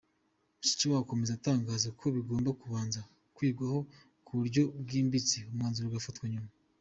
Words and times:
Mushikiwabo 0.57 1.01
akomeza 1.03 1.31
atangaza 1.33 1.87
ko 1.99 2.05
bigomba 2.15 2.49
kubanza 2.61 2.99
kwigwaho 3.35 3.79
ku 4.25 4.31
buryo 4.39 4.61
bwimbitse, 4.81 5.37
umwanzuro 5.49 5.87
ugafatwa 5.89 6.25
nyuma. 6.33 6.49